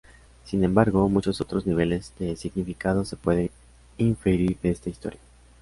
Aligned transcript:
Sin 0.45 0.63
embargo, 0.63 1.07
muchos 1.09 1.41
otros 1.41 1.67
niveles 1.67 2.11
de 2.17 2.35
significado 2.35 3.05
se 3.05 3.17
pueden 3.17 3.51
inferir 3.99 4.57
de 4.63 4.71
esta 4.71 4.89
historia. 4.89 5.19